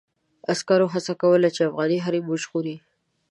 عسکرو 0.51 0.87
هڅه 0.93 1.13
کوله 1.21 1.49
چې 1.55 1.61
افغاني 1.69 1.97
حريم 2.05 2.25
وژغوري. 2.27 2.75